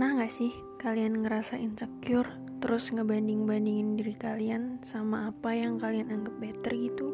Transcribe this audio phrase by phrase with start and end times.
[0.00, 6.40] Pernah gak sih kalian ngerasa insecure terus ngebanding-bandingin diri kalian sama apa yang kalian anggap
[6.40, 7.12] better gitu?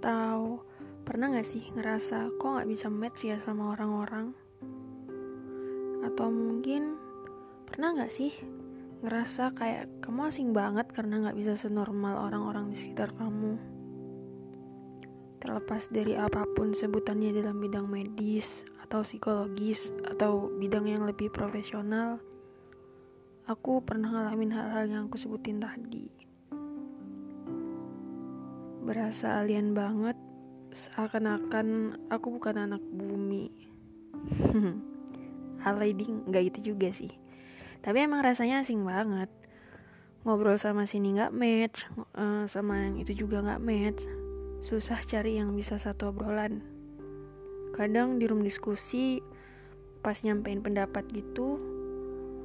[0.00, 0.64] Atau
[1.04, 4.32] pernah gak sih ngerasa kok gak bisa match ya sama orang-orang?
[6.08, 6.96] Atau mungkin
[7.68, 8.32] pernah gak sih
[9.04, 13.60] ngerasa kayak kamu asing banget karena gak bisa senormal orang-orang di sekitar kamu?
[15.44, 22.22] Terlepas dari apa pun sebutannya dalam bidang medis atau psikologis atau bidang yang lebih profesional,
[23.50, 26.06] aku pernah ngalamin hal-hal yang aku sebutin tadi.
[28.86, 30.14] Berasa alien banget,
[30.70, 33.50] seakan-akan aku bukan anak bumi.
[35.66, 37.10] Alay ding, nggak gitu juga sih.
[37.82, 39.26] Tapi emang rasanya asing banget.
[40.22, 44.06] Ngobrol sama sini nggak match, uh, sama yang itu juga nggak match.
[44.62, 46.75] Susah cari yang bisa satu obrolan
[47.76, 49.20] kadang di room diskusi
[50.00, 51.60] pas nyampein pendapat gitu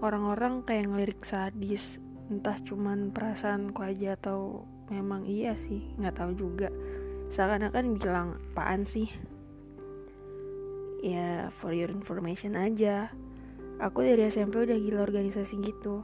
[0.02, 2.02] orang-orang kayak ngelirik sadis.
[2.28, 6.68] Entah cuman perasaanku aja atau memang iya sih nggak tahu juga.
[7.32, 9.08] Seakan-akan bilang apaan sih?
[11.06, 13.14] Ya for your information aja.
[13.82, 16.04] Aku dari SMP udah gila organisasi gitu.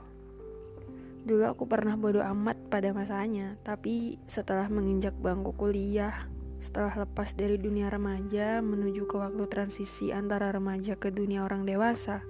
[1.28, 7.62] Dulu aku pernah bodoh amat pada masanya tapi setelah menginjak bangku kuliah setelah lepas dari
[7.62, 12.26] dunia remaja menuju ke waktu transisi antara remaja ke dunia orang dewasa,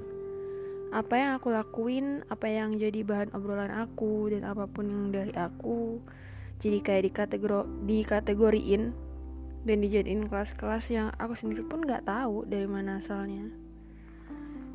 [0.91, 5.33] apa yang aku lakuin, apa yang jadi bahan obrolan aku dan apa pun yang dari
[5.35, 5.99] aku,
[6.59, 8.83] jadi kayak dikategori dikategoriin
[9.67, 13.51] dan dijadiin kelas-kelas yang aku sendiri pun nggak tahu dari mana asalnya.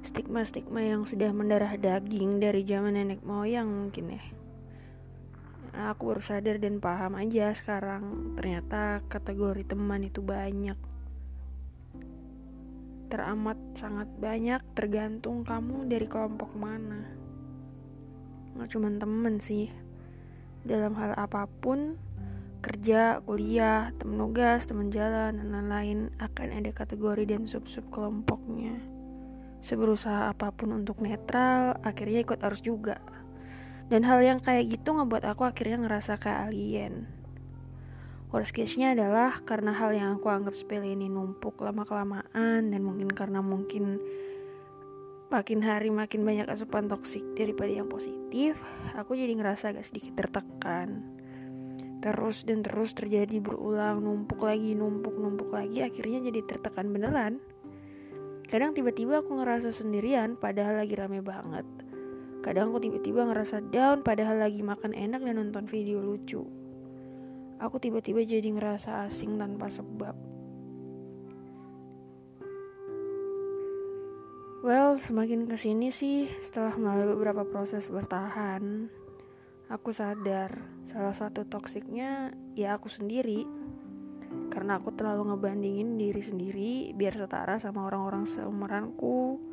[0.03, 4.42] Stigma-stigma yang sudah mendarah daging dari zaman nenek moyang mungkin ya
[5.91, 10.79] aku baru sadar dan paham aja sekarang ternyata kategori teman itu banyak
[13.11, 17.03] teramat sangat banyak tergantung kamu dari kelompok mana
[18.55, 19.73] nggak cuma temen sih
[20.63, 21.99] dalam hal apa pun
[22.63, 28.79] kerja, kuliah, temen nugas, temen jalan, dan lain-lain akan ada kategori dan sub-sub kelompoknya.
[29.67, 33.03] Seberusaha apa pun untuk netral, akhirnya ikut arus juga.
[33.93, 37.05] Dan hal yang kayak gitu ngebuat aku akhirnya ngerasa kayak alien.
[38.33, 43.45] Worst case-nya adalah karena hal yang aku anggap sepele ini numpuk lama-kelamaan dan mungkin karena
[43.45, 44.01] mungkin
[45.29, 48.57] makin hari makin banyak asupan toksik daripada yang positif,
[48.97, 51.05] aku jadi ngerasa agak sedikit tertekan.
[52.01, 57.45] Terus dan terus terjadi berulang, numpuk lagi, numpuk, numpuk lagi, akhirnya jadi tertekan beneran.
[58.49, 61.82] Kadang tiba-tiba aku ngerasa sendirian padahal lagi rame banget.
[62.43, 66.43] Kadang aku tiba-tiba ngerasa down padahal lagi makan enak dan nonton video lucu.
[67.63, 70.19] Aku tiba-tiba jadi ngerasa asing tanpa sebab.
[74.67, 78.91] Well, semakin ke sini sih setelah melalui beberapa proses bertahan,
[79.71, 83.47] aku sadar salah satu toksiknya ya aku sendiri.
[84.51, 89.52] Karena aku terlalu ngebandingin diri sendiri biar setara sama orang-orang seumuranku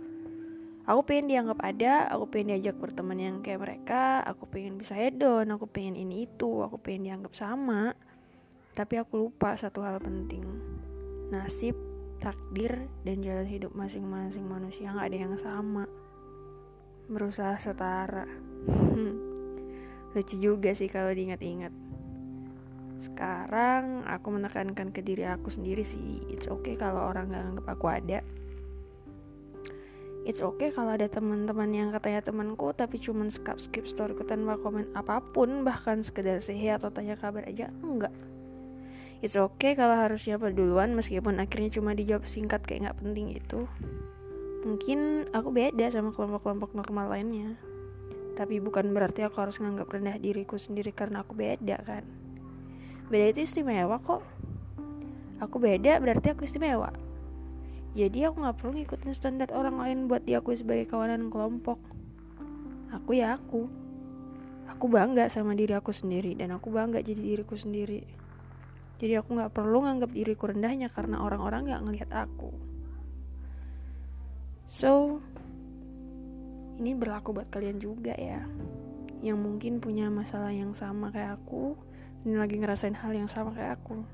[0.89, 5.45] aku pengen dianggap ada aku pengen diajak berteman yang kayak mereka aku pengen bisa hedon
[5.53, 7.93] aku pengen ini itu aku pengen dianggap sama.
[8.73, 10.45] Tapi aku lupa satu hal penting.
[11.29, 11.77] Nasib
[12.17, 14.93] takdir dan jalan hidup masing-masing manusia.
[14.93, 15.83] Nggak ada yang sama.
[17.09, 18.25] Berusaha setara.
[20.13, 21.73] Lucu juga sih kalau diingat-ingat.
[23.03, 26.23] Sekarang aku menekankan ke diri aku sendiri sih.
[26.29, 28.19] It's okay kalau orang nggak anggap aku ada
[30.29, 34.85] it's okay kalau ada teman-teman yang katanya temanku tapi cuman skip skip storyku tanpa komen
[34.93, 38.13] apa pun bahkan sekedar sehe atau tanya kabar aja enggak.
[39.25, 43.65] It's okay kalau harus siapa duluan meskipun akhirnya cuma dijawab singkat kayak nggak penting itu.
[44.69, 47.57] Mungkin aku beda sama kelompok-kelompok normal lainnya.
[48.37, 52.05] Tapi bukan berarti aku harus nganggap rendah diriku sendiri karena aku beda kan?
[53.09, 54.21] Beda itu istimewa kok.
[55.41, 57.08] Aku beda berarti aku istimewa
[57.97, 61.81] jadi aku gak perlu ngikutin standar orang lain buat diakui sebagai kawanan kelompok.
[62.93, 63.65] Aku ya aku.
[64.69, 68.05] Aku bangga sama diri aku sendiri dan aku bangga jadi diriku sendiri.
[69.01, 72.53] Jadi aku gak perlu nganggap diriku rendahnya karena orang-orang gak ngelihat aku.
[74.69, 75.17] So,
[76.77, 78.45] ini berlaku buat kalian juga ya.
[79.25, 81.73] Yang mungkin punya masalah yang sama kayak aku
[82.21, 84.05] dan lagi ngerasain hal yang sama kayak aku.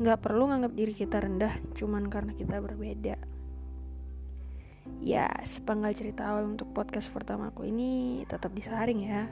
[0.00, 3.16] Nggak perlu nganggap diri kita rendah cuman karena kita berbeda.
[5.02, 9.26] Ya, sepenggal cerita awal untuk podcast pertama aku ini tetap disaring ya.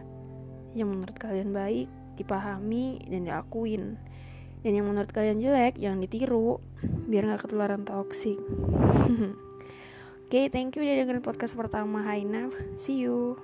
[0.75, 3.99] Yang menurut kalian baik, dipahami, dan diakuin.
[4.61, 8.39] Dan yang menurut kalian jelek, yang ditiru, biar nggak ketularan toksik.
[10.31, 12.55] Oke, okay, thank you udah dengerin podcast pertama Hai Nav.
[12.79, 13.35] See you.